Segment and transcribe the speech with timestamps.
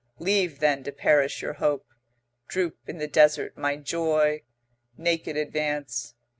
[0.17, 1.85] Leave then to perish your hope;
[2.47, 4.41] droop in the desert my joy;
[4.97, 6.15] naked advance.